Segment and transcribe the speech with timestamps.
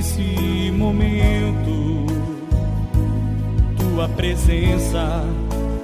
[0.00, 2.06] nesse momento,
[3.76, 5.24] tua presença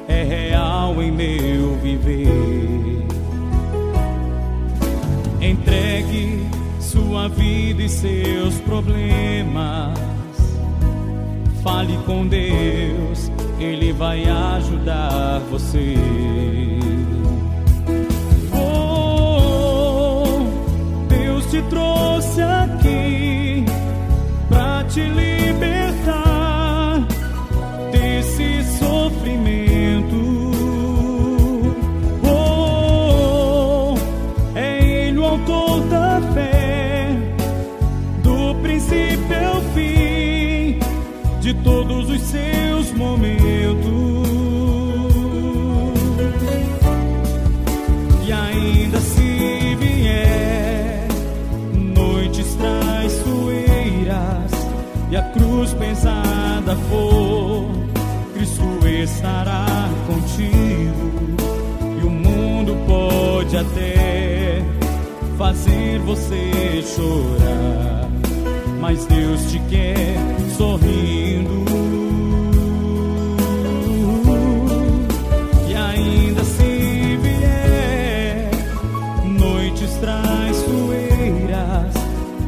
[0.08, 3.06] é real em meu viver.
[5.38, 6.46] Entregue
[6.80, 9.98] sua vida e seus problemas.
[11.62, 15.94] Fale com Deus, Ele vai ajudar você.
[22.36, 23.64] Trouxe aqui
[24.48, 27.06] para te libertar
[27.90, 30.16] desse sofrimento.
[32.22, 33.94] Oh,
[34.54, 37.16] é Ele o autor da fé,
[38.22, 40.78] do princípio ao fim
[41.40, 43.45] de todos os seus momentos.
[55.16, 57.70] A cruz pesada for,
[58.34, 59.66] Cristo estará
[60.06, 61.36] contigo.
[62.00, 64.62] E o mundo pode até
[65.38, 68.08] fazer você chorar,
[68.80, 70.16] mas Deus te quer
[70.56, 71.15] sorrindo.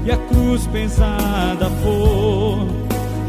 [0.04, 2.66] E a cruz pesada for,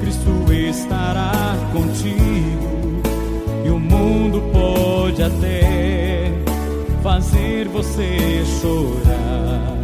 [0.02, 3.02] Cristo estará contigo.
[3.66, 6.32] E o mundo pode até
[7.04, 9.78] fazer você chorar,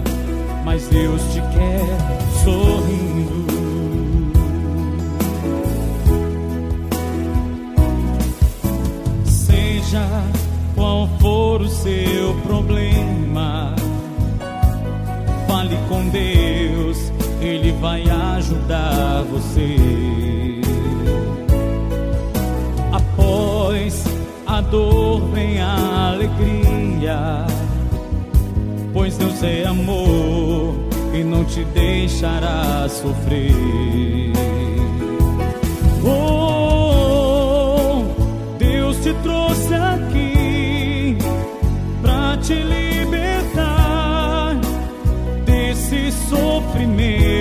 [0.63, 1.85] mas Deus te quer
[2.43, 3.45] sorrindo.
[9.25, 10.07] Seja
[10.75, 13.75] qual for o seu problema,
[15.47, 16.44] fale com Deus,
[17.79, 19.75] vai ajudar você.
[22.91, 24.03] Após
[24.45, 27.45] a dor vem a alegria,
[28.93, 30.75] pois Deus é amor
[31.13, 34.33] e não te deixará sofrer.
[36.07, 36.43] Oh,
[38.57, 41.17] Deus te trouxe aqui
[42.01, 43.25] para te libertar
[45.45, 47.34] desse sofrimento.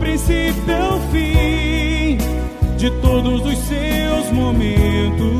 [0.00, 2.16] Princípio ao fim
[2.76, 5.30] de todos os seus momentos.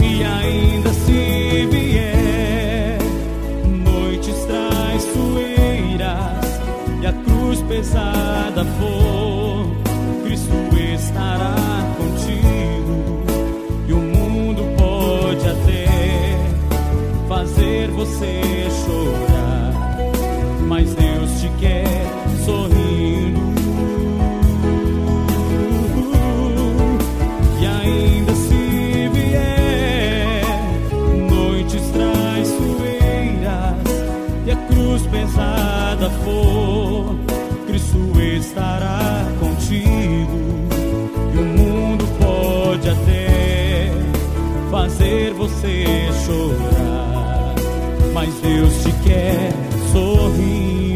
[0.00, 2.98] E ainda se vier
[3.84, 6.00] noites traiçoeiras
[7.00, 9.66] e a cruz pesada for,
[10.22, 10.52] Cristo
[10.94, 11.56] estará
[11.96, 13.22] contigo.
[13.88, 15.88] E o mundo pode até
[17.26, 18.51] fazer você
[21.58, 21.84] quer
[22.44, 23.40] sorrindo.
[27.60, 30.44] E ainda se vier
[31.30, 33.76] noites traiçoeiras
[34.46, 37.14] e a cruz pesada for,
[37.66, 40.38] Cristo estará contigo.
[41.34, 43.90] E o mundo pode até
[44.70, 45.84] fazer você
[46.26, 47.54] chorar,
[48.12, 49.52] mas Deus te quer
[49.92, 50.91] sorrindo.